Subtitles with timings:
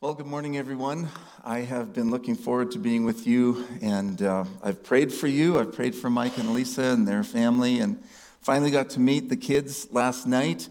[0.00, 1.08] Well, good morning, everyone.
[1.42, 5.58] I have been looking forward to being with you, and uh, I've prayed for you.
[5.58, 8.00] I've prayed for Mike and Lisa and their family, and
[8.40, 10.68] finally got to meet the kids last night.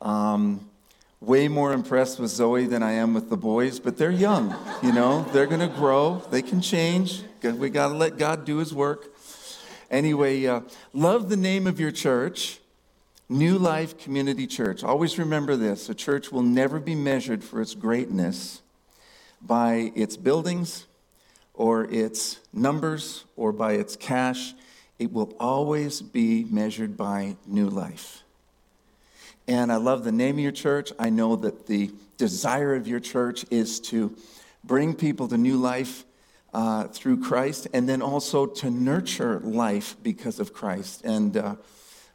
[0.00, 0.70] Um,
[1.20, 4.54] way more impressed with Zoe than I am with the boys, but they're young,
[4.84, 7.24] you know, they're going to grow, they can change.
[7.42, 9.12] We got to let God do his work.
[9.90, 10.60] Anyway, uh,
[10.92, 12.59] love the name of your church.
[13.30, 14.82] New Life Community Church.
[14.82, 18.60] Always remember this a church will never be measured for its greatness
[19.40, 20.86] by its buildings
[21.54, 24.52] or its numbers or by its cash.
[24.98, 28.24] It will always be measured by new life.
[29.46, 30.92] And I love the name of your church.
[30.98, 34.12] I know that the desire of your church is to
[34.64, 36.04] bring people to new life
[36.52, 41.04] uh, through Christ and then also to nurture life because of Christ.
[41.04, 41.54] And uh,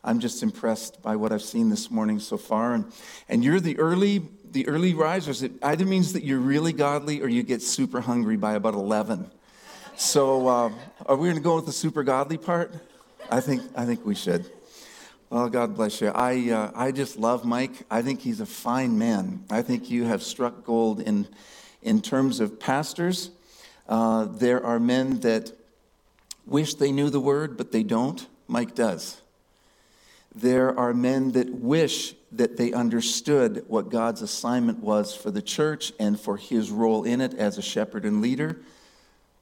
[0.05, 2.75] I'm just impressed by what I've seen this morning so far.
[2.75, 2.85] And,
[3.27, 5.41] and you're the early, the early risers.
[5.41, 9.31] It either means that you're really godly or you get super hungry by about 11.
[9.95, 10.71] So uh,
[11.07, 12.71] are we going to go with the super godly part?
[13.31, 14.45] I think, I think we should.
[15.31, 16.09] Well, God bless you.
[16.09, 17.71] I, uh, I just love Mike.
[17.89, 19.43] I think he's a fine man.
[19.49, 21.27] I think you have struck gold in,
[21.81, 23.31] in terms of pastors.
[23.89, 25.51] Uh, there are men that
[26.45, 28.27] wish they knew the word, but they don't.
[28.47, 29.19] Mike does.
[30.35, 35.93] There are men that wish that they understood what God's assignment was for the church
[35.97, 38.57] and for his role in it as a shepherd and leader.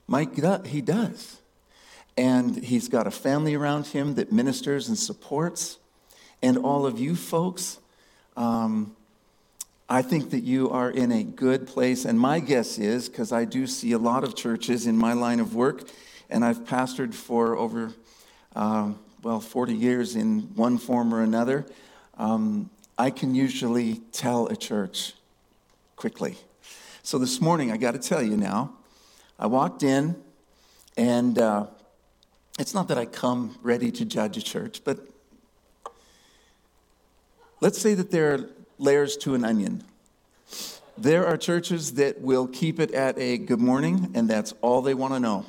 [0.08, 0.36] Mike,
[0.68, 1.40] he does.
[2.16, 5.80] And he's got a family around him that ministers and supports.
[6.44, 7.80] And all of you folks,
[8.38, 8.96] um,
[9.90, 12.06] I think that you are in a good place.
[12.06, 15.40] And my guess is, because I do see a lot of churches in my line
[15.40, 15.90] of work,
[16.30, 17.94] and I've pastored for over
[18.56, 18.92] uh,
[19.24, 21.66] well, 40 years in one form or another,
[22.18, 25.14] um, I can usually tell a church
[25.96, 26.36] quickly.
[27.04, 28.74] So this morning, I got to tell you now,
[29.40, 30.22] I walked in,
[30.98, 31.68] and uh,
[32.60, 35.00] it's not that I come ready to judge a church, but
[37.62, 39.84] let's say that there are layers to an onion.
[40.98, 44.94] There are churches that will keep it at a good morning, and that's all they
[44.94, 45.46] want to know.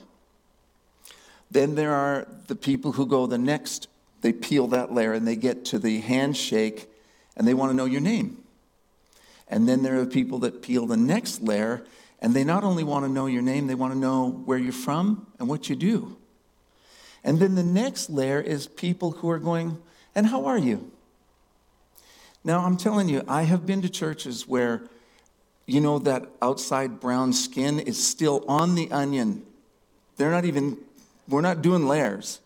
[1.54, 3.87] Then there are the people who go the next,
[4.22, 6.91] they peel that layer and they get to the handshake
[7.37, 8.38] and they want to know your name.
[9.47, 11.87] And then there are people that peel the next layer
[12.20, 14.72] and they not only want to know your name, they want to know where you're
[14.72, 16.16] from and what you do.
[17.22, 19.78] And then the next layer is people who are going,
[20.12, 20.91] and how are you?
[22.42, 24.82] Now, I'm telling you, I have been to churches where,
[25.66, 29.47] you know, that outside brown skin is still on the onion.
[30.16, 30.78] They're not even
[31.29, 32.41] we're not doing layers.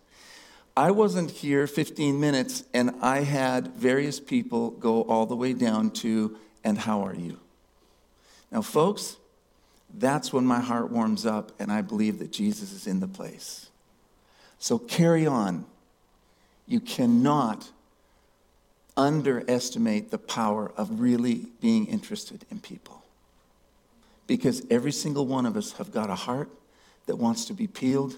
[0.75, 5.91] I wasn't here 15 minutes and I had various people go all the way down
[5.91, 7.39] to, and how are you?
[8.51, 9.17] Now, folks,
[9.93, 13.69] that's when my heart warms up and I believe that Jesus is in the place.
[14.59, 15.65] So carry on.
[16.65, 17.69] You cannot
[18.95, 23.03] underestimate the power of really being interested in people.
[24.27, 26.49] Because every single one of us have got a heart
[27.07, 28.15] that wants to be peeled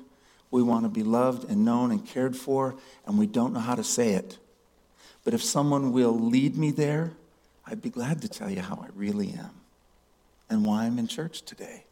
[0.51, 2.75] we want to be loved and known and cared for,
[3.05, 4.37] and we don't know how to say it.
[5.23, 7.13] But if someone will lead me there,
[7.65, 9.51] I'd be glad to tell you how I really am
[10.49, 11.85] and why I'm in church today.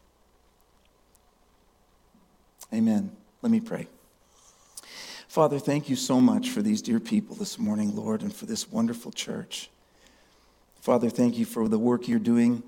[2.72, 3.10] Amen.
[3.42, 3.86] Let me pray.
[5.26, 8.70] Father, thank you so much for these dear people this morning, Lord, and for this
[8.70, 9.70] wonderful church.
[10.80, 12.62] Father, thank you for the work you're doing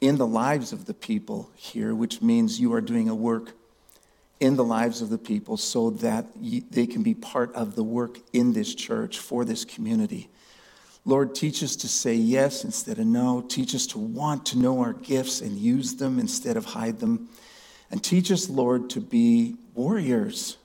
[0.00, 3.52] in the lives of the people here, which means you are doing a work
[4.38, 6.26] in the lives of the people so that
[6.70, 10.28] they can be part of the work in this church for this community.
[11.04, 13.40] Lord, teach us to say yes instead of no.
[13.40, 17.28] Teach us to want to know our gifts and use them instead of hide them.
[17.90, 20.56] And teach us, Lord, to be warriors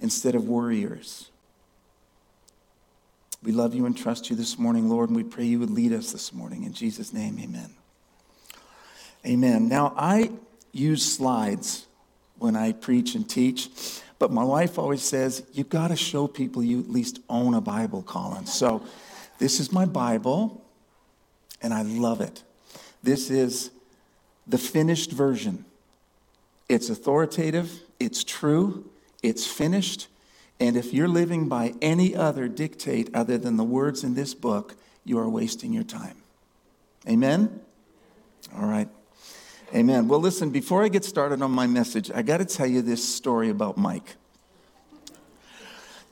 [0.00, 1.28] instead of worriers.
[3.42, 5.92] We love you and trust you this morning, Lord, and we pray you would lead
[5.92, 6.64] us this morning.
[6.64, 7.70] In Jesus' name, amen.
[9.26, 9.68] Amen.
[9.68, 10.30] Now, I
[10.72, 11.86] use slides
[12.38, 13.68] when I preach and teach.
[14.18, 17.60] But my wife always says, You've got to show people you at least own a
[17.60, 18.46] Bible, Colin.
[18.46, 18.82] So
[19.38, 20.64] this is my Bible,
[21.60, 22.42] and I love it.
[23.02, 23.70] This is
[24.46, 25.64] the finished version.
[26.68, 28.88] It's authoritative, it's true,
[29.22, 30.08] it's finished.
[30.60, 34.76] And if you're living by any other dictate other than the words in this book,
[35.04, 36.16] you are wasting your time.
[37.08, 37.60] Amen?
[38.56, 38.88] All right.
[39.74, 40.06] Amen.
[40.06, 43.06] Well, listen, before I get started on my message, I got to tell you this
[43.06, 44.14] story about Mike.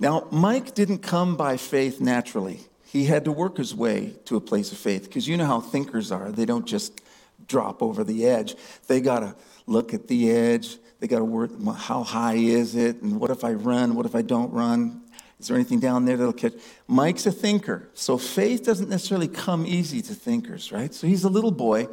[0.00, 2.58] Now, Mike didn't come by faith naturally.
[2.84, 5.60] He had to work his way to a place of faith because you know how
[5.60, 6.32] thinkers are.
[6.32, 7.00] They don't just
[7.46, 8.56] drop over the edge.
[8.88, 9.36] They got to
[9.66, 10.78] look at the edge.
[10.98, 13.00] They got to work, how high is it?
[13.00, 13.94] And what if I run?
[13.94, 15.02] What if I don't run?
[15.38, 16.54] Is there anything down there that'll catch?
[16.88, 17.88] Mike's a thinker.
[17.94, 20.92] So faith doesn't necessarily come easy to thinkers, right?
[20.92, 21.86] So he's a little boy.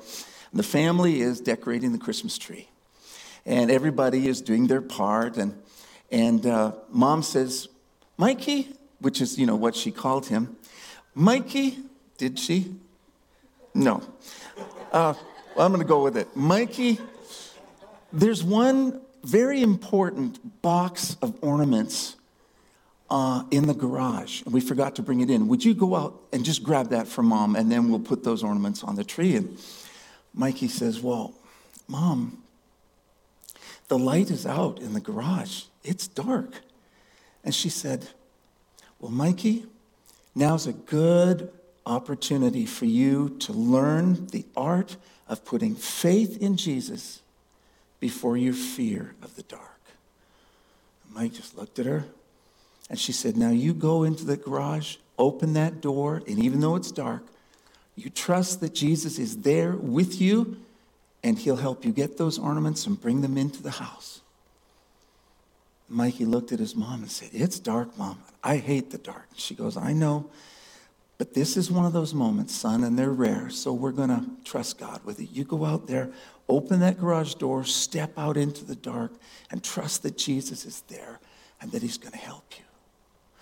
[0.53, 2.69] The family is decorating the Christmas tree.
[3.45, 5.37] And everybody is doing their part.
[5.37, 5.61] And,
[6.11, 7.67] and uh, mom says,
[8.17, 8.69] Mikey,
[8.99, 10.57] which is, you know, what she called him.
[11.15, 11.77] Mikey,
[12.17, 12.75] did she?
[13.73, 14.03] No.
[14.91, 15.13] Uh,
[15.55, 16.35] well, I'm going to go with it.
[16.35, 16.99] Mikey,
[18.11, 22.15] there's one very important box of ornaments
[23.09, 25.47] uh, in the garage, and we forgot to bring it in.
[25.47, 28.43] Would you go out and just grab that for mom, and then we'll put those
[28.43, 29.35] ornaments on the tree?
[29.35, 29.57] And
[30.33, 31.33] Mikey says, Well,
[31.87, 32.43] mom,
[33.87, 36.61] the light is out in the garage, it's dark.
[37.43, 38.09] And she said,
[38.99, 39.65] Well, Mikey,
[40.35, 41.51] now's a good
[41.85, 44.97] opportunity for you to learn the art
[45.27, 47.21] of putting faith in Jesus
[47.99, 49.65] before your fear of the dark.
[51.11, 52.05] Mike just looked at her
[52.89, 56.75] and she said, Now you go into the garage, open that door, and even though
[56.75, 57.23] it's dark,
[57.99, 60.57] you trust that Jesus is there with you
[61.23, 64.21] and he'll help you get those ornaments and bring them into the house.
[65.89, 68.19] Mikey looked at his mom and said, It's dark, mom.
[68.43, 69.27] I hate the dark.
[69.35, 70.29] She goes, I know,
[71.17, 74.25] but this is one of those moments, son, and they're rare, so we're going to
[74.45, 75.29] trust God with it.
[75.33, 76.09] You go out there,
[76.47, 79.11] open that garage door, step out into the dark,
[79.51, 81.19] and trust that Jesus is there
[81.59, 82.63] and that he's going to help you.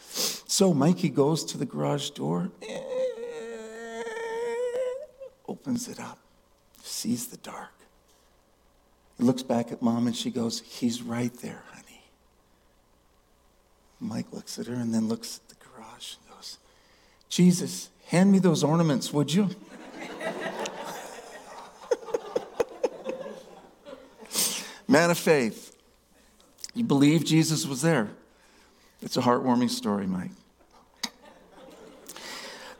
[0.09, 2.50] So Mikey goes to the garage door,
[5.68, 6.19] opens it up,
[6.81, 7.74] sees the dark.
[9.18, 12.06] He looks back at mom and she goes, He's right there, honey.
[14.00, 16.58] Mike looks at her and then looks at the garage and goes,
[17.28, 19.50] Jesus, hand me those ornaments, would you?
[24.88, 25.75] Man of faith.
[26.74, 28.08] You believe Jesus was there.
[29.02, 30.31] It's a heartwarming story, Mike.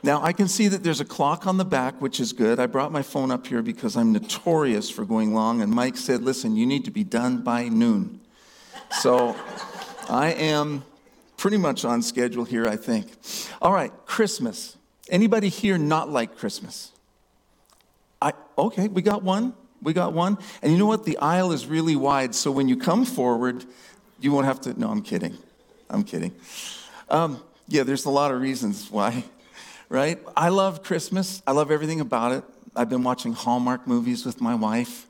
[0.04, 2.60] Now, I can see that there's a clock on the back, which is good.
[2.60, 6.22] I brought my phone up here because I'm notorious for going long, and Mike said,
[6.22, 8.22] Listen, you need to be done by noon.
[8.92, 9.36] So
[10.10, 10.84] I am
[11.36, 13.08] pretty much on schedule here, I think.
[13.62, 14.78] All right, Christmas.
[15.10, 16.92] Anybody here not like Christmas?
[18.22, 19.54] I, okay, we got one.
[19.82, 20.38] We got one.
[20.62, 21.06] And you know what?
[21.06, 23.66] The aisle is really wide, so when you come forward,
[24.20, 24.80] you won't have to.
[24.80, 25.38] No, I'm kidding.
[25.90, 26.34] I'm kidding.
[27.10, 29.24] Um, yeah, there's a lot of reasons why
[29.90, 30.20] right?
[30.36, 31.42] I love Christmas.
[31.48, 32.44] I love everything about it.
[32.76, 35.08] I've been watching Hallmark movies with my wife.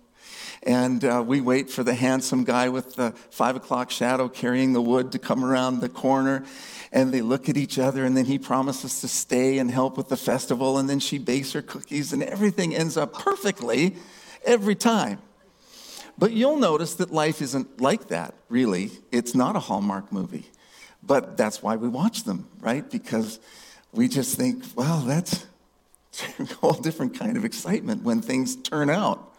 [0.64, 4.82] And uh, we wait for the handsome guy with the five o'clock shadow carrying the
[4.82, 6.46] wood to come around the corner.
[6.92, 10.10] And they look at each other, and then he promises to stay and help with
[10.10, 10.78] the festival.
[10.78, 13.96] And then she bakes her cookies, and everything ends up perfectly
[14.46, 15.20] every time.
[16.18, 18.92] But you'll notice that life isn't like that, really.
[19.12, 20.48] It's not a Hallmark movie.
[21.04, 22.90] But that's why we watch them, right?
[22.90, 23.40] Because
[23.92, 25.46] we just think, well, that's
[26.40, 29.34] a whole different kind of excitement when things turn out.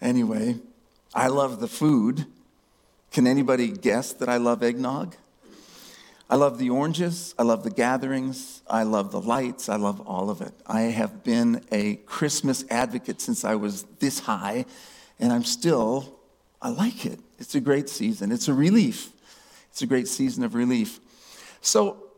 [0.00, 0.56] Anyway,
[1.14, 2.26] I love the food.
[3.10, 5.16] Can anybody guess that I love eggnog?
[6.30, 7.34] I love the oranges.
[7.38, 8.62] I love the gatherings.
[8.70, 9.68] I love the lights.
[9.68, 10.54] I love all of it.
[10.64, 14.64] I have been a Christmas advocate since I was this high,
[15.18, 16.20] and I'm still,
[16.62, 17.18] I like it.
[17.40, 18.30] It's a great season.
[18.30, 19.10] It's a relief.
[19.72, 21.00] It's a great season of relief.
[21.62, 22.09] So,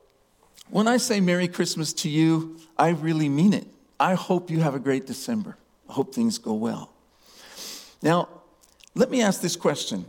[0.72, 3.66] when I say Merry Christmas to you, I really mean it.
[4.00, 5.58] I hope you have a great December.
[5.86, 6.90] I hope things go well.
[8.00, 8.30] Now,
[8.94, 10.06] let me ask this question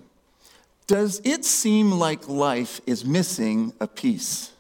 [0.88, 4.51] Does it seem like life is missing a piece?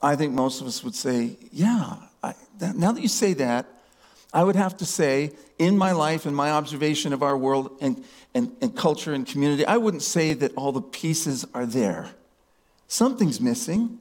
[0.00, 1.96] I think most of us would say, yeah.
[2.22, 3.66] I, that, now that you say that,
[4.32, 8.04] I would have to say, in my life and my observation of our world and,
[8.32, 12.10] and, and culture and community, I wouldn't say that all the pieces are there.
[12.86, 13.98] Something's missing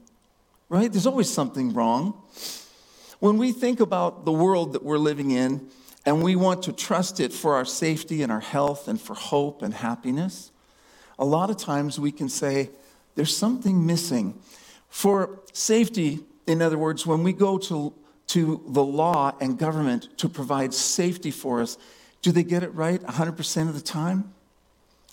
[0.72, 0.90] right?
[0.90, 2.14] There's always something wrong.
[3.20, 5.68] When we think about the world that we're living in
[6.06, 9.62] and we want to trust it for our safety and our health and for hope
[9.62, 10.50] and happiness,
[11.20, 12.70] a lot of times we can say,
[13.16, 14.40] there's something missing.
[14.88, 17.94] For safety, in other words, when we go to,
[18.28, 21.78] to the law and government to provide safety for us,
[22.22, 24.34] do they get it right 100% of the time?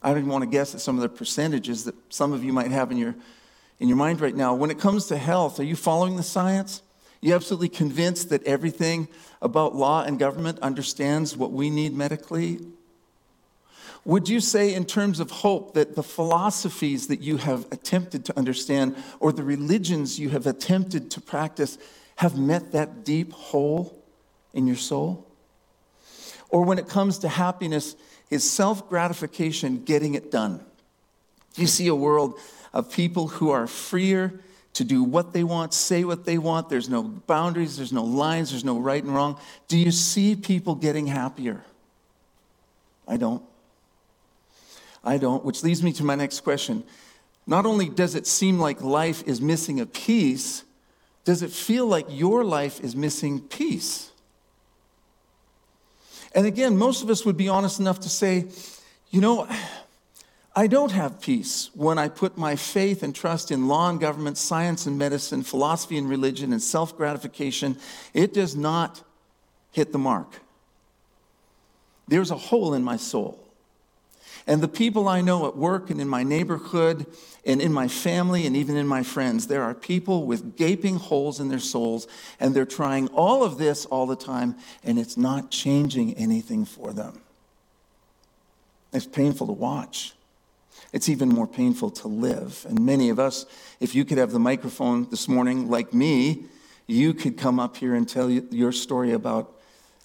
[0.05, 2.53] I don't even want to guess at some of the percentages that some of you
[2.53, 3.17] might have in your
[3.81, 4.55] in your mind right now.
[4.55, 6.83] When it comes to health, are you following the science?
[7.21, 9.09] You absolutely convinced that everything
[9.43, 12.61] about law and government understands what we need medically?
[14.05, 18.39] Would you say, in terms of hope, that the philosophies that you have attempted to
[18.39, 21.77] understand or the religions you have attempted to practice
[22.17, 24.03] have met that deep hole
[24.55, 25.27] in your soul?
[26.49, 27.97] Or when it comes to happiness,
[28.31, 30.65] is self gratification getting it done?
[31.55, 32.39] Do you see a world
[32.73, 34.41] of people who are freer
[34.79, 36.69] to do what they want, say what they want.
[36.69, 39.37] There's no boundaries, there's no lines, there's no right and wrong.
[39.67, 41.65] Do you see people getting happier?
[43.09, 43.43] I don't.
[45.03, 46.85] I don't, which leads me to my next question.
[47.45, 50.63] Not only does it seem like life is missing a piece,
[51.25, 54.13] does it feel like your life is missing peace?
[56.37, 58.47] And again, most of us would be honest enough to say,
[59.11, 59.49] you know,
[60.59, 64.37] I don't have peace when I put my faith and trust in law and government,
[64.37, 67.79] science and medicine, philosophy and religion, and self gratification.
[68.13, 69.05] It does not
[69.71, 70.41] hit the mark.
[72.09, 73.39] There's a hole in my soul.
[74.49, 77.07] And the people I know at work and in my neighborhood
[77.47, 81.39] and in my family and even in my friends, there are people with gaping holes
[81.39, 82.09] in their souls,
[82.41, 86.93] and they're trying all of this all the time, and it's not changing anything for
[86.93, 87.21] them.
[88.93, 90.15] It's painful to watch.
[90.93, 92.65] It's even more painful to live.
[92.69, 93.47] And many of us,
[93.81, 96.45] if you could have the microphone this morning, like me,
[96.87, 99.53] you could come up here and tell your story about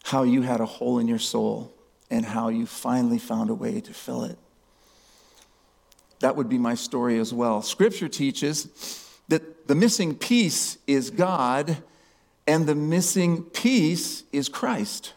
[0.03, 1.73] how you had a hole in your soul
[2.11, 4.37] and how you finally found a way to fill it.
[6.19, 7.61] That would be my story as well.
[7.61, 11.77] Scripture teaches that the missing piece is God
[12.45, 15.13] and the missing piece is Christ.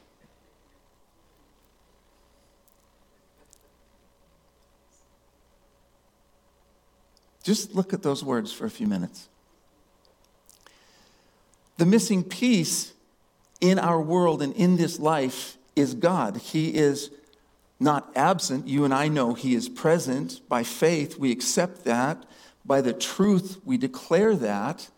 [7.46, 9.28] Just look at those words for a few minutes.
[11.76, 12.92] The missing piece
[13.60, 16.38] in our world and in this life is God.
[16.38, 17.12] He is
[17.78, 18.66] not absent.
[18.66, 20.40] You and I know He is present.
[20.48, 22.26] By faith, we accept that.
[22.64, 24.90] By the truth, we declare that.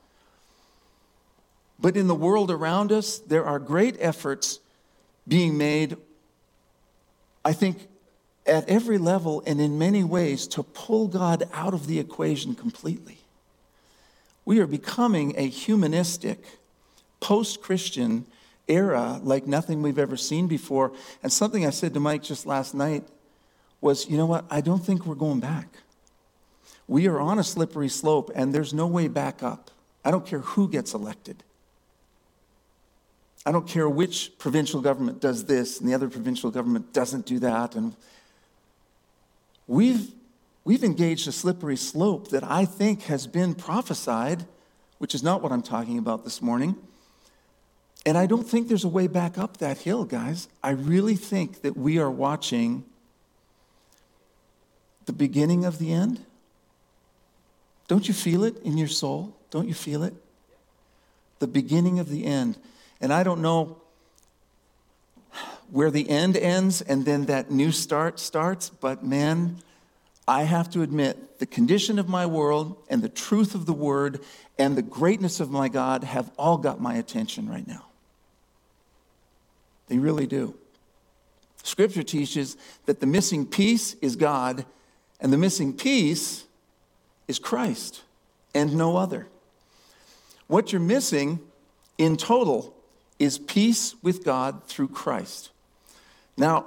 [1.79, 4.61] But in the world around us, there are great efforts
[5.29, 5.99] being made,
[7.45, 7.88] I think,
[8.49, 13.19] at every level and in many ways to pull God out of the equation completely.
[14.45, 16.43] We are becoming a humanistic,
[17.21, 18.27] post Christian
[18.67, 20.93] era like nothing we've ever seen before.
[21.23, 23.05] And something I said to Mike just last night
[23.81, 24.45] was you know what?
[24.51, 25.69] I don't think we're going back.
[26.87, 29.71] We are on a slippery slope, and there's no way back up.
[30.05, 31.45] I don't care who gets elected.
[33.45, 37.39] I don't care which provincial government does this and the other provincial government doesn't do
[37.39, 37.77] that.
[37.77, 37.95] And
[39.69, 40.13] we've,
[40.65, 44.47] we've engaged a slippery slope that I think has been prophesied,
[44.99, 46.75] which is not what I'm talking about this morning.
[48.05, 50.49] And I don't think there's a way back up that hill, guys.
[50.63, 52.85] I really think that we are watching
[55.05, 56.25] the beginning of the end.
[57.87, 59.37] Don't you feel it in your soul?
[59.51, 60.15] Don't you feel it?
[61.39, 62.59] The beginning of the end.
[63.01, 63.81] And I don't know
[65.71, 68.71] where the end ends and then that new start starts.
[68.71, 69.59] But man,
[70.27, 74.21] I have to admit, the condition of my world and the truth of the word
[74.59, 77.87] and the greatness of my God have all got my attention right now.
[79.87, 80.55] They really do.
[81.63, 82.57] Scripture teaches
[82.87, 84.65] that the missing piece is God
[85.21, 86.45] and the missing piece
[87.27, 88.03] is Christ
[88.55, 89.29] and no other.
[90.47, 91.41] What you're missing
[91.99, 92.75] in total
[93.19, 95.51] is peace with God through Christ.
[96.39, 96.67] Now,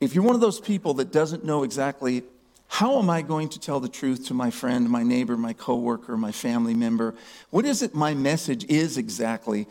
[0.00, 2.22] if you're one of those people that doesn't know exactly
[2.68, 6.16] how am I going to tell the truth to my friend, my neighbor, my coworker,
[6.16, 7.16] my family member,
[7.50, 9.66] what is it my message is exactly?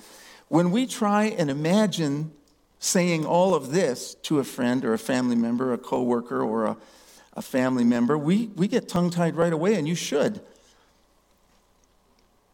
[0.49, 2.31] When we try and imagine
[2.79, 6.77] saying all of this to a friend or a family member, a coworker or a,
[7.33, 10.41] a family member, we, we get tongue tied right away, and you should.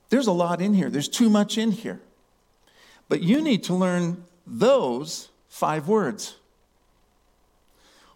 [0.10, 2.00] There's a lot in here, there's too much in here.
[3.10, 6.36] But you need to learn those five words.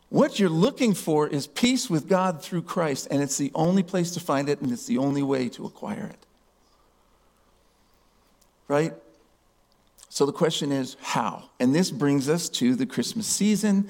[0.10, 4.12] What you're looking for is peace with God through Christ, and it's the only place
[4.12, 6.26] to find it, and it's the only way to acquire it.
[8.68, 8.94] Right?
[10.10, 11.44] So the question is, how?
[11.60, 13.90] And this brings us to the Christmas season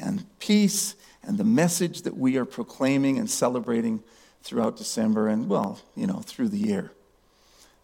[0.00, 4.02] and peace and the message that we are proclaiming and celebrating
[4.42, 6.90] throughout December and, well, you know, through the year.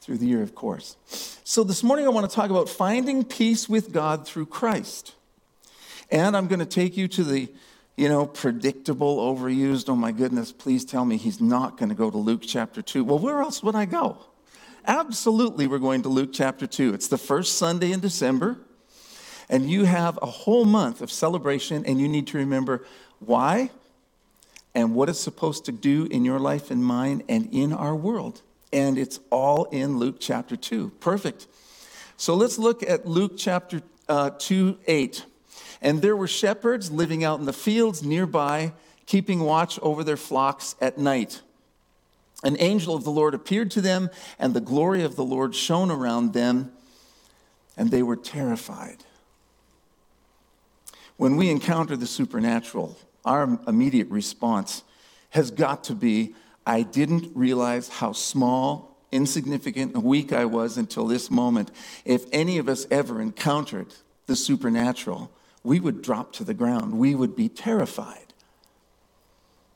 [0.01, 0.97] Through the year, of course.
[1.45, 5.15] So this morning I want to talk about finding peace with God through Christ.
[6.11, 7.49] And I'm going to take you to the
[7.97, 9.89] you know, predictable, overused.
[9.89, 13.05] Oh my goodness, please tell me he's not going to go to Luke chapter 2.
[13.05, 14.19] Well, where else would I go?
[14.87, 16.95] Absolutely, we're going to Luke chapter 2.
[16.95, 18.59] It's the first Sunday in December,
[19.49, 22.85] and you have a whole month of celebration, and you need to remember
[23.19, 23.71] why
[24.75, 28.43] and what it's supposed to do in your life and mine and in our world.
[28.73, 30.91] And it's all in Luke chapter 2.
[31.01, 31.47] Perfect.
[32.19, 35.25] So let's look at Luke chapter uh, 2 8.
[35.81, 38.73] And there were shepherds living out in the fields nearby,
[39.07, 41.43] keeping watch over their flocks at night.
[42.43, 45.91] An angel of the Lord appeared to them, and the glory of the Lord shone
[45.91, 46.73] around them,
[47.77, 48.99] and they were terrified.
[51.17, 54.83] When we encounter the supernatural, our immediate response
[55.31, 56.35] has got to be
[56.67, 61.71] I didn't realize how small, insignificant, and weak I was until this moment.
[62.05, 63.95] If any of us ever encountered
[64.27, 65.31] the supernatural,
[65.67, 66.97] we would drop to the ground.
[66.97, 68.33] We would be terrified.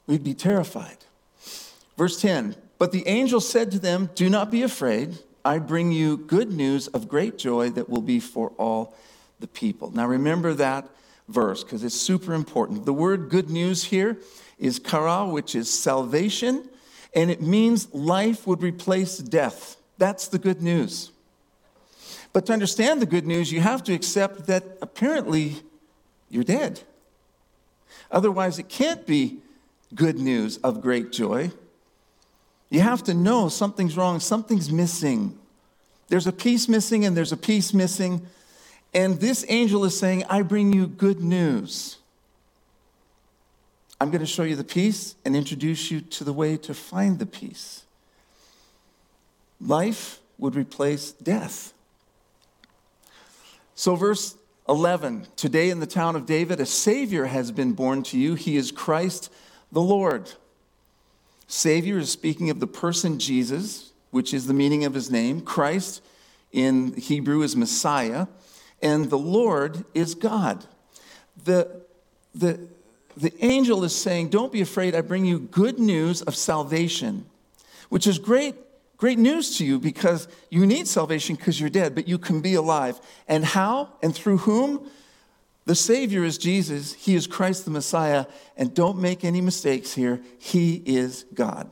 [0.07, 0.99] We'd be terrified.
[1.99, 5.19] Verse 10 But the angel said to them, Do not be afraid.
[5.45, 8.95] I bring you good news of great joy that will be for all
[9.41, 9.91] the people.
[9.91, 10.89] Now remember that
[11.29, 12.85] verse because it's super important.
[12.85, 14.19] The word good news here
[14.59, 16.69] is kara, which is salvation,
[17.15, 19.77] and it means life would replace death.
[19.99, 21.11] That's the good news.
[22.33, 25.63] But to understand the good news, you have to accept that apparently
[26.31, 26.81] you're dead.
[28.11, 29.39] Otherwise, it can't be
[29.95, 31.51] good news of great joy.
[32.71, 35.37] You have to know something's wrong, something's missing.
[36.09, 38.27] There's a piece missing, and there's a piece missing.
[38.95, 41.99] And this angel is saying, I bring you good news.
[44.01, 47.19] I'm going to show you the peace and introduce you to the way to find
[47.19, 47.85] the peace.
[49.61, 51.75] Life would replace death.
[53.75, 54.37] So, verse
[54.71, 58.37] 11 Today in the town of David, a Savior has been born to you.
[58.37, 59.29] He is Christ
[59.73, 60.31] the Lord.
[61.49, 65.41] Savior is speaking of the person Jesus, which is the meaning of his name.
[65.41, 66.03] Christ
[66.53, 68.29] in Hebrew is Messiah,
[68.81, 70.65] and the Lord is God.
[71.45, 71.83] The,
[72.33, 72.69] the,
[73.17, 77.27] the angel is saying, Don't be afraid, I bring you good news of salvation,
[77.89, 78.55] which is great,
[79.01, 82.53] great news to you because you need salvation because you're dead, but you can be
[82.53, 83.01] alive.
[83.27, 84.91] And how and through whom?
[85.65, 88.27] The Savior is Jesus, He is Christ the Messiah,
[88.59, 91.71] and don't make any mistakes here, He is God.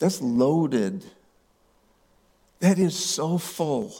[0.00, 1.04] That's loaded.
[2.58, 3.94] That is so full.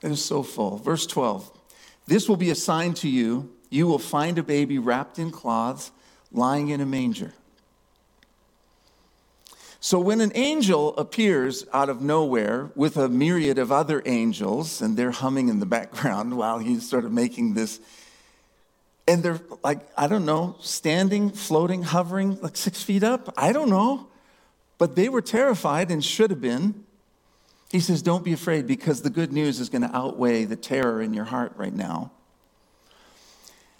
[0.00, 0.76] It is so full.
[0.76, 1.50] Verse 12
[2.06, 3.52] This will be a sign to you.
[3.68, 5.90] You will find a baby wrapped in cloths,
[6.32, 7.34] lying in a manger.
[9.80, 14.96] So, when an angel appears out of nowhere with a myriad of other angels, and
[14.96, 17.80] they're humming in the background while he's sort of making this,
[19.06, 23.32] and they're like, I don't know, standing, floating, hovering like six feet up.
[23.36, 24.08] I don't know.
[24.78, 26.85] But they were terrified and should have been.
[27.70, 31.02] He says, Don't be afraid because the good news is going to outweigh the terror
[31.02, 32.12] in your heart right now.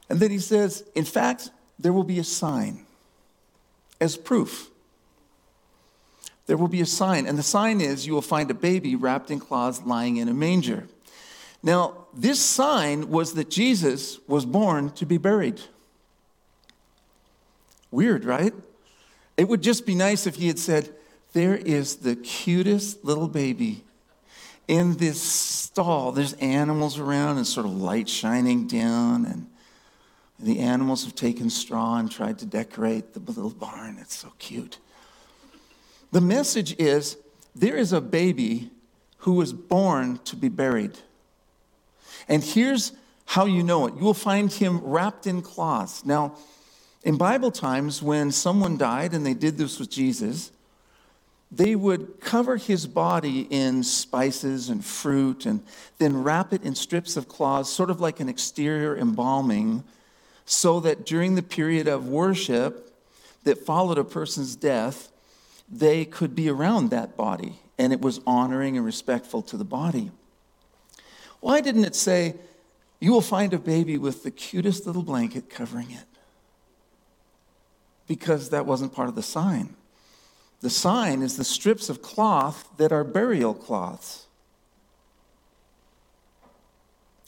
[0.08, 2.86] And then he says, In fact, there will be a sign
[4.00, 4.70] as proof.
[6.46, 9.30] There will be a sign, and the sign is you will find a baby wrapped
[9.30, 10.86] in cloths lying in a manger.
[11.62, 15.60] Now, this sign was that Jesus was born to be buried.
[17.90, 18.54] Weird, right?
[19.36, 20.94] It would just be nice if he had said,
[21.36, 23.84] there is the cutest little baby
[24.68, 26.10] in this stall.
[26.10, 29.46] There's animals around and sort of light shining down, and
[30.38, 33.98] the animals have taken straw and tried to decorate the little barn.
[34.00, 34.78] It's so cute.
[36.10, 37.18] The message is
[37.54, 38.70] there is a baby
[39.18, 40.96] who was born to be buried.
[42.28, 42.92] And here's
[43.26, 46.02] how you know it you will find him wrapped in cloths.
[46.02, 46.38] Now,
[47.02, 50.50] in Bible times, when someone died, and they did this with Jesus,
[51.50, 55.62] they would cover his body in spices and fruit and
[55.98, 59.84] then wrap it in strips of cloth, sort of like an exterior embalming,
[60.44, 62.92] so that during the period of worship
[63.44, 65.10] that followed a person's death,
[65.68, 70.10] they could be around that body and it was honoring and respectful to the body.
[71.40, 72.34] Why didn't it say,
[73.00, 76.06] You will find a baby with the cutest little blanket covering it?
[78.06, 79.76] Because that wasn't part of the sign.
[80.66, 84.26] The sign is the strips of cloth that are burial cloths.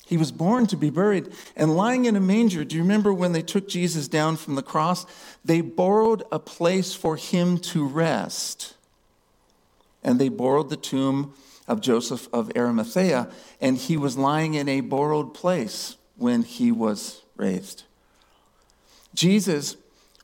[0.05, 2.64] He was born to be buried and lying in a manger.
[2.64, 5.07] Do you remember when they took Jesus down from the cross?
[5.44, 8.74] They borrowed a place for him to rest.
[10.03, 11.33] And they borrowed the tomb
[11.68, 17.22] of Joseph of Arimathea, and he was lying in a borrowed place when he was
[17.37, 17.85] raised.
[19.14, 19.77] Jesus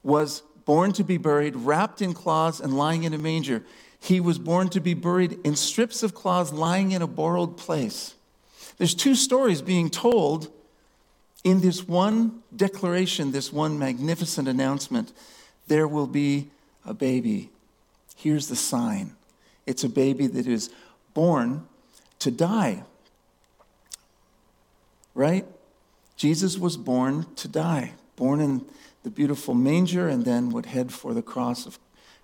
[0.03, 3.63] was born to be buried, wrapped in cloths and lying in a manger.
[4.01, 8.15] He was born to be buried in strips of cloths, lying in a borrowed place.
[8.77, 10.53] There's two stories being told
[11.43, 15.13] in this one declaration, this one magnificent announcement.
[15.69, 16.51] There will be
[16.85, 17.51] a baby.
[18.17, 19.15] Here's the sign
[19.67, 20.71] it's a baby that is
[21.15, 21.67] born
[22.19, 22.83] to die.
[25.15, 25.47] Right?
[26.17, 28.65] Jesus was born to die, born in
[29.05, 31.79] the beautiful manger, and then would head for the cross of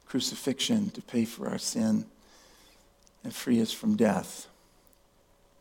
[0.06, 2.06] crucifixion to pay for our sin
[3.22, 4.48] and free us from death.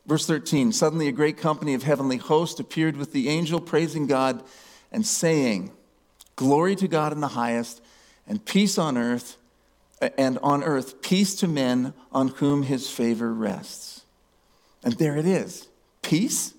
[0.08, 4.44] Verse 13 Suddenly a great company of heavenly hosts appeared with the angel, praising God
[4.92, 5.72] and saying,
[6.36, 7.82] Glory to God in the highest,
[8.26, 9.38] and peace on earth,
[10.18, 14.06] and on earth, peace to men on whom his favor rests.
[14.84, 15.68] And there it is
[16.02, 16.54] peace.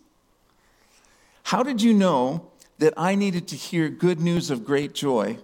[1.44, 2.49] How did you know
[2.80, 5.36] that I needed to hear good news of great joy,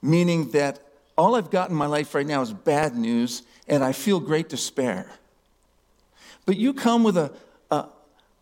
[0.00, 0.80] meaning that
[1.16, 4.48] all I've got in my life right now is bad news, and I feel great
[4.48, 5.10] despair?
[6.46, 7.32] But you come with a,
[7.70, 7.86] a,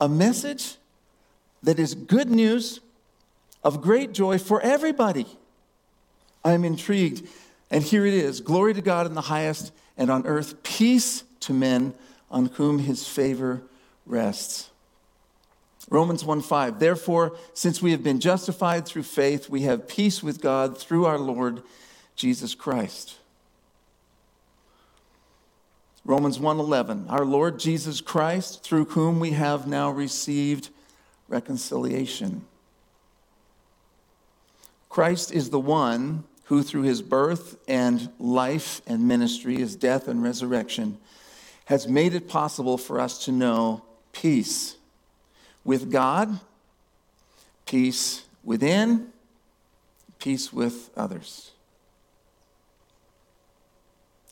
[0.01, 0.77] a message
[1.65, 2.79] that is good news
[3.65, 5.27] of great joy for everybody.
[6.45, 7.29] I am intrigued.
[7.73, 11.53] And here it is Glory to God in the highest, and on earth, peace to
[11.53, 11.93] men
[12.31, 13.63] on whom his favor
[14.07, 14.71] rests.
[15.91, 16.79] Romans 1 5.
[16.79, 21.19] Therefore, since we have been justified through faith, we have peace with God through our
[21.19, 21.63] Lord
[22.15, 23.17] Jesus Christ.
[26.05, 30.71] Romans 1:11 Our Lord Jesus Christ through whom we have now received
[31.29, 32.47] reconciliation.
[34.89, 40.23] Christ is the one who through his birth and life and ministry, his death and
[40.23, 40.97] resurrection,
[41.67, 44.78] has made it possible for us to know peace
[45.69, 46.41] with God,
[47.67, 49.09] peace within,
[50.19, 51.51] peace with others.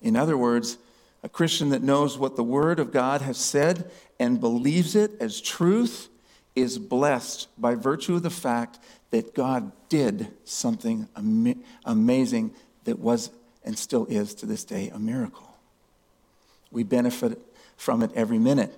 [0.01, 0.79] In other words,
[1.23, 5.43] a Christian that knows what the Word of God has said and believes it as
[5.43, 6.09] truth
[6.55, 8.79] is blessed by virtue of the fact
[9.11, 13.29] that God did something am- amazing that was
[13.63, 15.55] and still is to this day a miracle.
[16.71, 17.39] We benefit
[17.77, 18.75] from it every minute.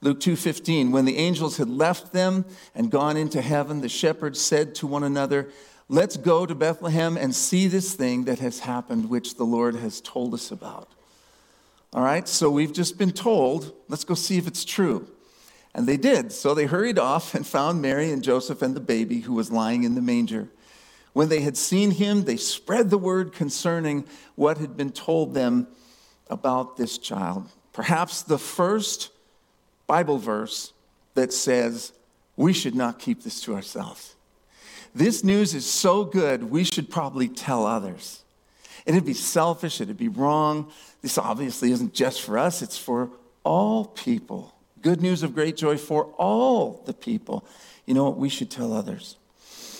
[0.00, 4.74] Luke 2:15 When the angels had left them and gone into heaven the shepherds said
[4.76, 5.48] to one another
[5.90, 10.02] Let's go to Bethlehem and see this thing that has happened which the Lord has
[10.02, 10.90] told us about.
[11.94, 15.08] All right, so we've just been told, let's go see if it's true.
[15.74, 16.32] And they did.
[16.32, 19.84] So they hurried off and found Mary and Joseph and the baby who was lying
[19.84, 20.48] in the manger.
[21.14, 25.68] When they had seen him, they spread the word concerning what had been told them
[26.28, 27.48] about this child.
[27.72, 29.10] Perhaps the first
[29.88, 30.72] Bible verse
[31.14, 31.92] that says
[32.36, 34.14] we should not keep this to ourselves.
[34.94, 38.22] This news is so good, we should probably tell others.
[38.86, 40.70] It'd be selfish, it'd be wrong.
[41.02, 43.10] This obviously isn't just for us, it's for
[43.42, 44.54] all people.
[44.80, 47.44] Good news of great joy for all the people.
[47.86, 48.16] You know what?
[48.16, 49.16] We should tell others.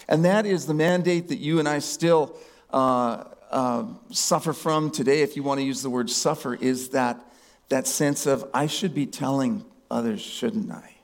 [0.08, 2.34] And that is the mandate that you and I still
[2.72, 7.20] uh, uh, suffer from today, if you want to use the word suffer, is that,
[7.68, 10.94] that sense of I should be telling others, shouldn't I?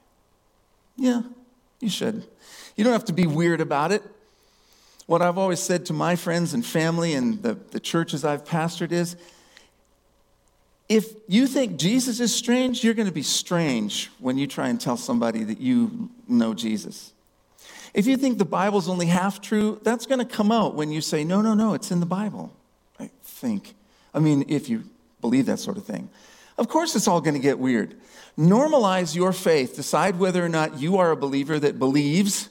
[0.97, 1.23] Yeah,
[1.81, 2.27] you should.
[2.77, 4.03] You don't have to be weird about it.
[5.07, 8.90] What I've always said to my friends and family and the, the churches I've pastored
[8.90, 9.16] is
[10.88, 14.81] if you think Jesus is strange, you're going to be strange when you try and
[14.81, 17.12] tell somebody that you know Jesus.
[17.94, 21.01] If you think the Bible's only half true, that's going to come out when you
[21.01, 22.53] say, no, no, no, it's in the Bible.
[22.99, 23.75] I think.
[24.12, 24.85] I mean, if you
[25.20, 26.11] believe that sort of thing.
[26.57, 27.97] Of course, it's all going to get weird.
[28.38, 29.77] Normalize your faith.
[29.77, 32.49] Decide whether or not you are a believer that believes,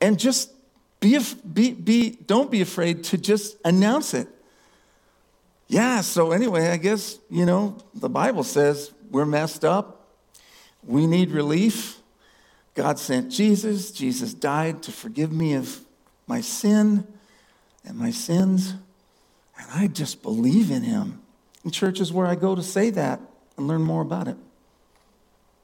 [0.00, 0.50] and just
[1.00, 1.18] be,
[1.52, 4.28] be, be, don't be afraid to just announce it.
[5.68, 10.06] Yeah, so anyway, I guess, you know, the Bible says we're messed up.
[10.84, 11.98] We need relief.
[12.74, 13.90] God sent Jesus.
[13.90, 15.80] Jesus died to forgive me of
[16.26, 17.06] my sin
[17.84, 18.74] and my sins.
[19.58, 21.21] And I just believe in him.
[21.64, 23.20] In churches where I go to say that
[23.56, 24.36] and learn more about it.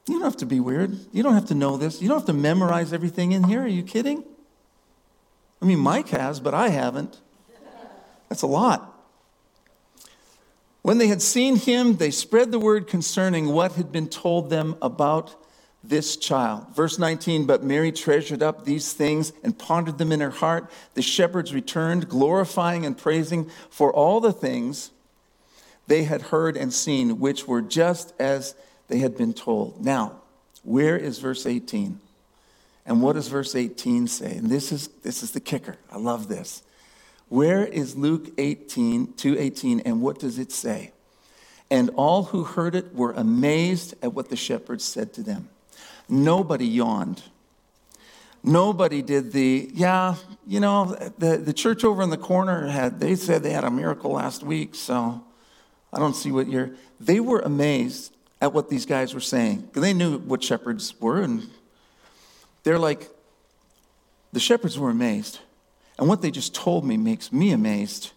[0.07, 0.97] You don't have to be weird.
[1.11, 2.01] You don't have to know this.
[2.01, 3.61] You don't have to memorize everything in here.
[3.61, 4.23] Are you kidding?
[5.61, 7.19] I mean, Mike has, but I haven't.
[8.29, 8.95] That's a lot.
[10.81, 14.77] When they had seen him, they spread the word concerning what had been told them
[14.81, 15.35] about
[15.83, 16.75] this child.
[16.75, 20.71] Verse 19, but Mary treasured up these things and pondered them in her heart.
[20.93, 24.91] The shepherds returned, glorifying and praising for all the things
[25.89, 28.55] they had heard and seen, which were just as
[28.87, 29.83] they had been told.
[29.83, 30.21] Now,
[30.63, 31.99] where is verse 18?
[32.85, 34.37] And what does verse 18 say?
[34.37, 35.77] And this is, this is the kicker.
[35.91, 36.61] I love this.
[37.27, 40.91] Where is Luke 18, 218, and what does it say?
[41.71, 45.49] And all who heard it were amazed at what the shepherds said to them.
[46.07, 47.23] Nobody yawned.
[48.43, 50.15] Nobody did the, yeah,
[50.47, 53.71] you know, the, the church over in the corner had, they said they had a
[53.71, 55.23] miracle last week, so
[55.91, 56.71] I don't see what you're.
[56.99, 59.69] They were amazed at what these guys were saying.
[59.73, 61.49] They knew what shepherds were, and
[62.63, 63.09] they're like,
[64.31, 65.39] the shepherds were amazed.
[65.97, 68.11] And what they just told me makes me amazed.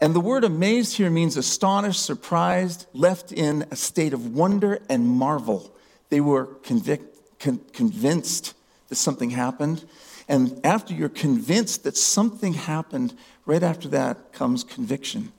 [0.00, 5.06] And the word amazed here means astonished, surprised, left in a state of wonder and
[5.06, 5.72] marvel.
[6.08, 8.54] They were con- convinced
[8.88, 9.84] that something happened.
[10.28, 13.14] And after you're convinced that something happened,
[13.46, 15.32] right after that comes conviction.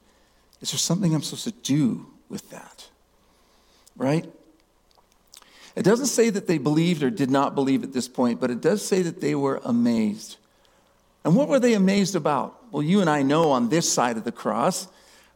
[0.64, 2.88] Is there something I'm supposed to do with that?
[3.98, 4.26] Right?
[5.76, 8.62] It doesn't say that they believed or did not believe at this point, but it
[8.62, 10.38] does say that they were amazed.
[11.26, 12.58] And what were they amazed about?
[12.72, 14.88] Well, you and I know on this side of the cross,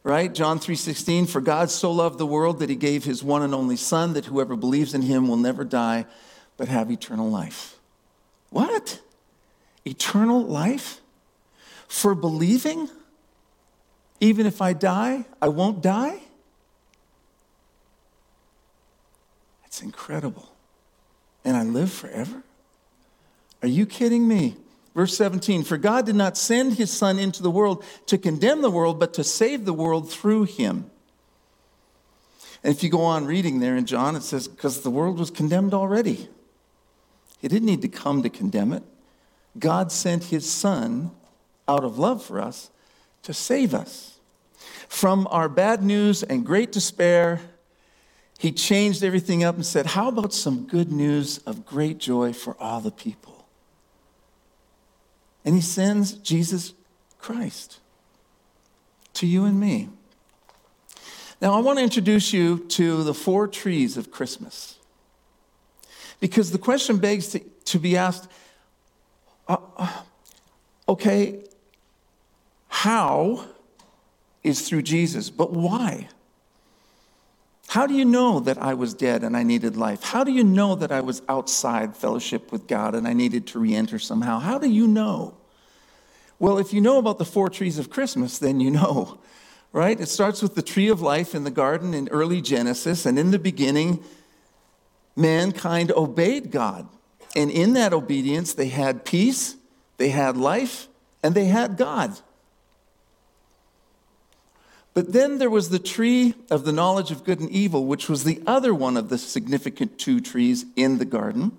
[0.02, 0.32] right?
[0.34, 3.76] John 3:16, for God so loved the world that he gave his one and only
[3.76, 6.06] son that whoever believes in him will never die
[6.56, 7.78] but have eternal life.
[8.48, 9.02] What?
[9.84, 11.02] Eternal life?
[11.86, 12.88] For believing?
[14.20, 16.18] Even if I die, I won't die?
[19.64, 20.50] It's incredible.
[21.44, 22.42] And I live forever?
[23.62, 24.56] Are you kidding me?
[24.94, 28.70] Verse 17 For God did not send his Son into the world to condemn the
[28.70, 30.90] world, but to save the world through him.
[32.64, 35.30] And if you go on reading there in John, it says, Because the world was
[35.30, 36.28] condemned already.
[37.40, 38.82] He didn't need to come to condemn it.
[39.58, 41.12] God sent his Son
[41.68, 42.70] out of love for us
[43.28, 44.16] to save us.
[44.88, 47.42] From our bad news and great despair,
[48.38, 52.56] he changed everything up and said, How about some good news of great joy for
[52.58, 53.46] all the people?
[55.44, 56.72] And he sends Jesus
[57.18, 57.80] Christ
[59.12, 59.90] to you and me.
[61.42, 64.78] Now, I want to introduce you to the four trees of Christmas.
[66.18, 68.26] Because the question begs to, to be asked
[69.46, 69.92] uh, uh,
[70.88, 71.44] okay,
[72.78, 73.44] how
[74.44, 76.06] is through Jesus, but why?
[77.66, 80.04] How do you know that I was dead and I needed life?
[80.04, 83.58] How do you know that I was outside fellowship with God and I needed to
[83.58, 84.38] re enter somehow?
[84.38, 85.34] How do you know?
[86.38, 89.18] Well, if you know about the four trees of Christmas, then you know,
[89.72, 89.98] right?
[89.98, 93.32] It starts with the tree of life in the garden in early Genesis, and in
[93.32, 94.04] the beginning,
[95.16, 96.86] mankind obeyed God.
[97.34, 99.56] And in that obedience, they had peace,
[99.96, 100.86] they had life,
[101.24, 102.20] and they had God.
[104.98, 108.24] But then there was the tree of the knowledge of good and evil, which was
[108.24, 111.52] the other one of the significant two trees in the garden.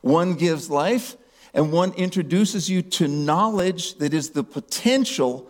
[0.00, 1.14] One gives life,
[1.52, 5.46] and one introduces you to knowledge that is the potential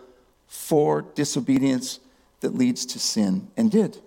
[0.49, 2.01] for disobedience
[2.41, 3.97] that leads to sin and did.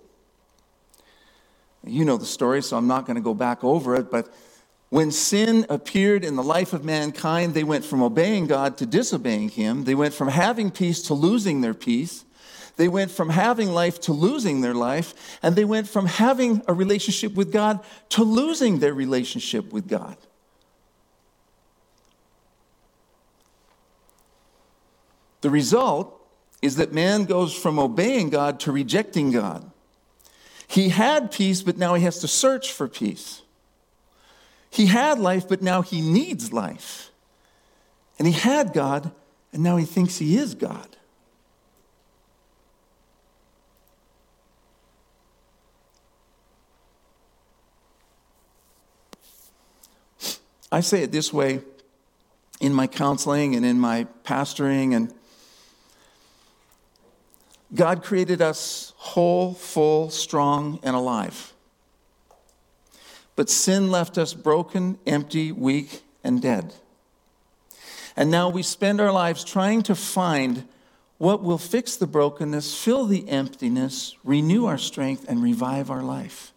[1.83, 4.31] You know the story, so I'm not going to go back over it, but
[4.89, 9.49] when sin appeared in the life of mankind, they went from obeying God to disobeying
[9.49, 9.85] Him.
[9.85, 12.23] They went from having peace to losing their peace.
[12.77, 15.39] They went from having life to losing their life.
[15.41, 20.17] And they went from having a relationship with God to losing their relationship with God.
[25.41, 26.11] The result
[26.61, 29.69] is that man goes from obeying God to rejecting God.
[30.67, 33.43] He had peace, but now he has to search for peace.
[34.71, 37.11] He had life, but now he needs life.
[38.17, 39.11] And he had God,
[39.53, 40.94] and now he thinks he is God.
[50.71, 51.61] I say it this way
[52.59, 55.13] in my counseling and in my pastoring and
[57.73, 61.53] God created us whole, full, strong, and alive.
[63.35, 66.73] But sin left us broken, empty, weak, and dead.
[68.15, 70.65] And now we spend our lives trying to find
[71.17, 76.53] what will fix the brokenness, fill the emptiness, renew our strength, and revive our life.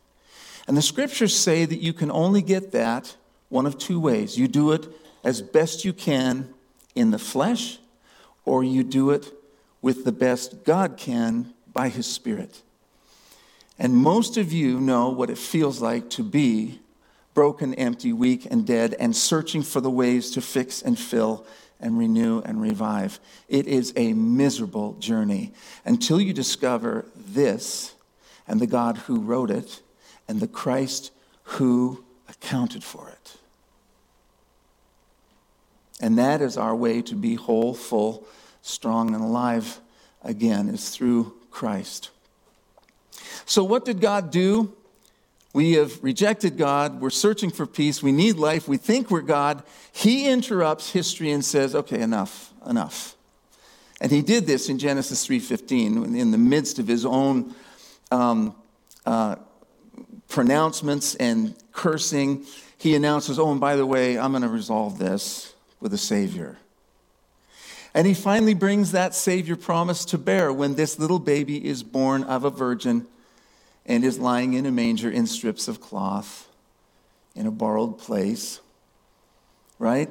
[0.68, 3.16] And the scriptures say that you can only get that
[3.48, 4.38] one of two ways.
[4.38, 4.88] You do it
[5.24, 6.52] as best you can
[6.94, 7.78] in the flesh,
[8.44, 9.32] or you do it
[9.82, 12.62] with the best God can by His Spirit.
[13.78, 16.80] And most of you know what it feels like to be
[17.34, 21.46] broken, empty, weak, and dead, and searching for the ways to fix and fill
[21.80, 23.20] and renew and revive.
[23.48, 25.52] It is a miserable journey
[25.84, 27.94] until you discover this
[28.48, 29.82] and the God who wrote it
[30.26, 31.12] and the Christ
[31.44, 33.37] who accounted for it.
[36.00, 38.26] And that is our way to be whole, full,
[38.62, 39.80] strong and alive
[40.22, 42.10] again is through Christ.
[43.46, 44.74] So, what did God do?
[45.52, 47.00] We have rejected God.
[47.00, 48.02] We're searching for peace.
[48.02, 48.68] We need life.
[48.68, 49.62] We think we're God.
[49.90, 53.16] He interrupts history and says, okay, enough, enough.
[54.00, 57.54] And he did this in Genesis 3:15 in the midst of his own
[58.12, 58.54] um,
[59.04, 59.36] uh,
[60.28, 62.44] pronouncements and cursing.
[62.76, 66.58] He announces, "Oh, and by the way, I'm going to resolve this with a savior."
[67.94, 72.22] And he finally brings that savior promise to bear when this little baby is born
[72.24, 73.06] of a virgin
[73.86, 76.46] and is lying in a manger in strips of cloth
[77.34, 78.60] in a borrowed place.
[79.78, 80.10] Right?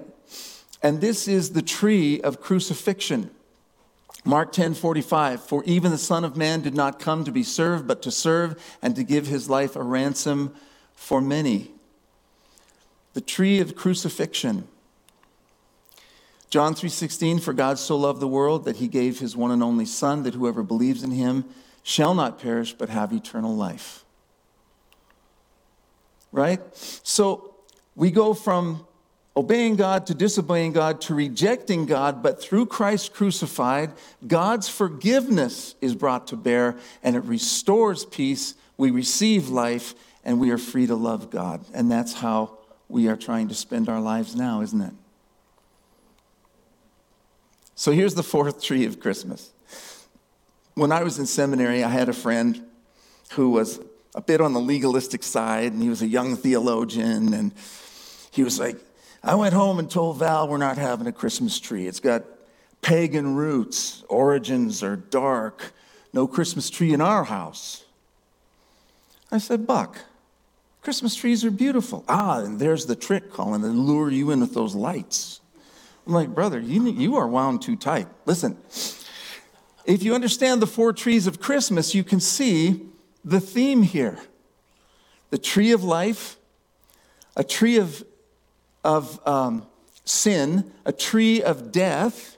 [0.81, 3.29] And this is the tree of crucifixion.
[4.25, 7.87] Mark 10 45, for even the Son of Man did not come to be served,
[7.87, 10.53] but to serve and to give his life a ransom
[10.95, 11.71] for many.
[13.13, 14.67] The tree of crucifixion.
[16.49, 19.85] John 3:16 for God so loved the world that he gave his one and only
[19.85, 21.45] son that whoever believes in him
[21.83, 24.05] shall not perish but have eternal life.
[26.31, 26.61] Right?
[27.03, 27.55] So
[27.95, 28.85] we go from
[29.35, 33.91] obeying God to disobeying God to rejecting God, but through Christ crucified,
[34.25, 38.55] God's forgiveness is brought to bear and it restores peace.
[38.77, 41.63] We receive life and we are free to love God.
[41.73, 42.57] And that's how
[42.89, 44.93] we are trying to spend our lives now, isn't it?
[47.77, 49.51] So here's the fourth tree of Christmas.
[50.73, 52.65] When I was in seminary, I had a friend
[53.33, 53.79] who was
[54.15, 57.53] a bit on the legalistic side, and he was a young theologian, and
[58.31, 58.77] he was like,
[59.23, 61.85] I went home and told Val we're not having a Christmas tree.
[61.85, 62.23] It's got
[62.81, 65.71] pagan roots, origins are dark,
[66.13, 67.85] no Christmas tree in our house.
[69.31, 69.99] I said, Buck,
[70.81, 72.03] Christmas trees are beautiful.
[72.09, 75.41] Ah, and there's the trick, Colin, they lure you in with those lights.
[76.07, 78.07] I'm like, brother, you, you are wound too tight.
[78.25, 78.57] Listen,
[79.85, 82.87] if you understand the four trees of Christmas, you can see
[83.23, 84.19] the theme here
[85.29, 86.37] the tree of life,
[87.35, 88.05] a tree of
[88.85, 89.67] of um,
[90.05, 92.37] sin, a tree of death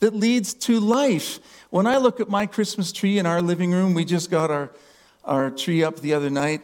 [0.00, 1.38] that leads to life.
[1.68, 4.70] When I look at my Christmas tree in our living room, we just got our,
[5.24, 6.62] our tree up the other night.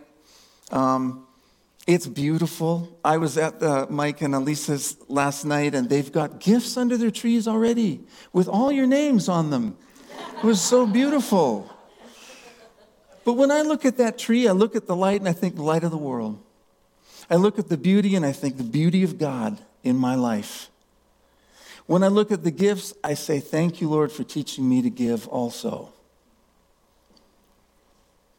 [0.71, 1.22] Um,
[1.87, 2.99] it's beautiful.
[3.05, 7.49] I was at Mike and Elisa's last night, and they've got gifts under their trees
[7.49, 8.01] already
[8.33, 9.77] with all your names on them.
[10.39, 11.69] It was so beautiful.
[13.25, 15.57] But when I look at that tree, I look at the light and I think
[15.57, 16.43] the light of the world.
[17.31, 20.69] I look at the beauty and I think the beauty of God in my life.
[21.87, 24.91] When I look at the gifts, I say, Thank you, Lord, for teaching me to
[24.91, 25.93] give also.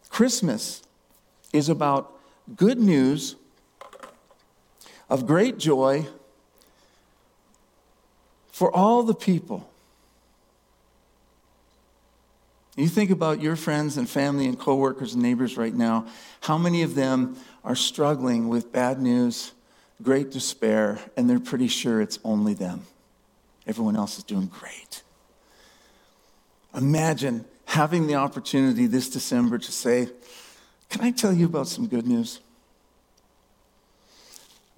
[0.10, 0.84] Christmas
[1.52, 2.14] is about
[2.56, 3.36] good news
[5.10, 6.08] of great joy
[8.52, 9.70] for all the people.
[12.76, 16.08] You think about your friends and family and coworkers and neighbors right now,
[16.42, 19.52] how many of them are struggling with bad news,
[20.02, 22.82] great despair, and they're pretty sure it's only them?
[23.68, 25.04] Everyone else is doing great.
[26.76, 30.10] Imagine having the opportunity this December to say,
[30.94, 32.40] Can I tell you about some good news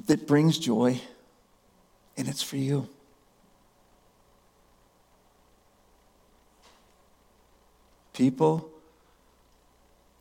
[0.06, 1.02] that brings joy?
[2.16, 2.88] And it's for you.
[8.14, 8.70] People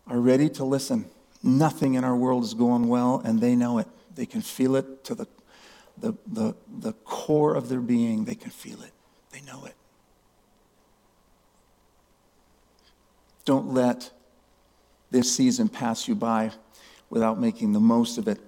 [0.09, 1.05] are ready to listen.
[1.45, 3.87] Nothing in our world is going well, and they know it.
[4.17, 5.29] They can feel it to the,
[5.97, 8.25] the, the, the core of their being.
[8.25, 8.91] They can feel it,
[9.31, 9.75] they know it.
[13.45, 14.11] Don't let
[15.11, 16.51] this season pass you by
[17.11, 18.41] without making the most of it.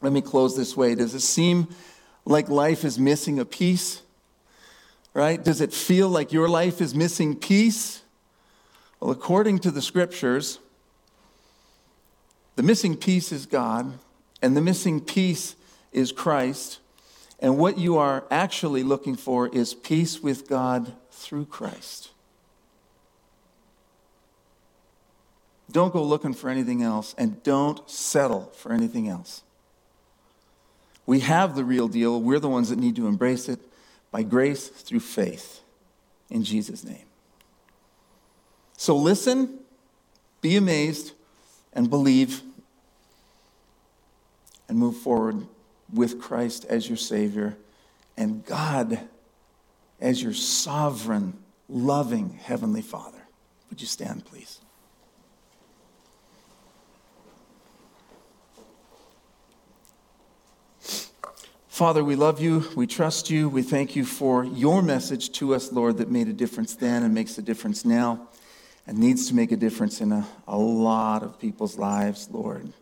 [0.00, 0.94] Let me close this way.
[0.94, 1.68] Does it seem
[2.24, 4.02] like life is missing a piece?
[5.12, 5.42] Right?
[5.42, 8.02] Does it feel like your life is missing peace?
[9.00, 10.58] Well, according to the scriptures,
[12.56, 13.98] the missing piece is God,
[14.42, 15.56] and the missing piece
[15.92, 16.80] is Christ.
[17.38, 22.10] And what you are actually looking for is peace with God through Christ.
[25.74, 29.42] Don't go looking for anything else, and don't settle for anything else.
[31.04, 32.22] We have the real deal.
[32.22, 33.58] We're the ones that need to embrace it
[34.12, 35.62] by grace through faith
[36.30, 37.06] in Jesus' name.
[38.76, 39.58] So listen,
[40.40, 41.12] be amazed,
[41.72, 42.42] and believe,
[44.68, 45.44] and move forward
[45.92, 47.56] with Christ as your Savior
[48.16, 49.00] and God
[50.00, 51.36] as your sovereign,
[51.68, 53.26] loving Heavenly Father.
[53.70, 54.60] Would you stand, please?
[61.74, 62.70] Father, we love you.
[62.76, 63.48] We trust you.
[63.48, 67.12] We thank you for your message to us, Lord, that made a difference then and
[67.12, 68.28] makes a difference now
[68.86, 72.72] and needs to make a difference in a, a lot of people's lives, Lord.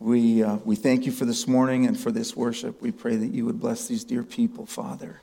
[0.00, 2.82] We, uh, we thank you for this morning and for this worship.
[2.82, 5.22] We pray that you would bless these dear people, Father.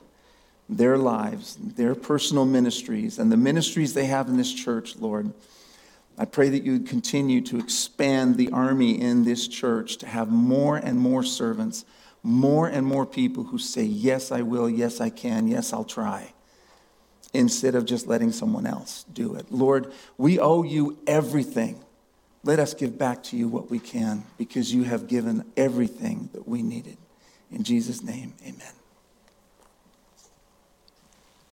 [0.72, 5.34] their lives, their personal ministries, and the ministries they have in this church, Lord.
[6.18, 10.32] I pray that you would continue to expand the army in this church to have
[10.32, 11.86] more and more servants,
[12.24, 16.34] more and more people who say, Yes, I will, yes, I can, yes, I'll try,
[17.34, 19.52] instead of just letting someone else do it.
[19.52, 21.84] Lord, we owe you everything.
[22.44, 26.48] Let us give back to you what we can because you have given everything that
[26.48, 26.98] we needed.
[27.52, 28.81] In Jesus' name, amen.